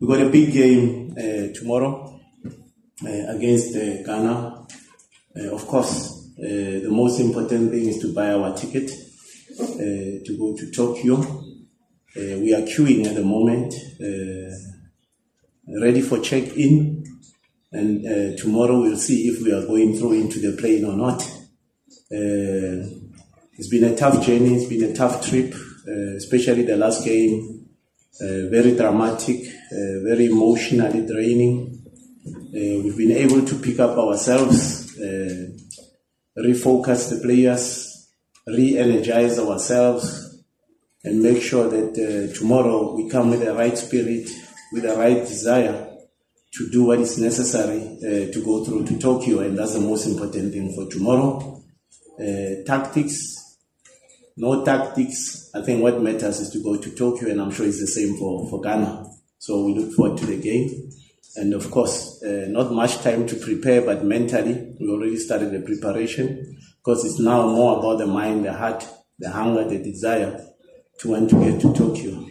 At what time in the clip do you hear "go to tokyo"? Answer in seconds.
10.38-11.16, 56.62-57.28